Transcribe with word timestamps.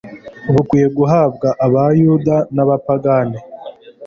Bukwiye 0.53 0.87
guhabwa 0.97 1.47
abayuda 1.65 2.35
n'abapagane. 2.55 3.37